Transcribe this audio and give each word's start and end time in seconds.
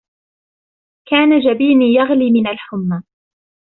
كان 1.07 1.39
جبيني 1.39 1.85
يغلي 1.85 2.31
من 2.31 2.47
الحمى. 2.47 3.01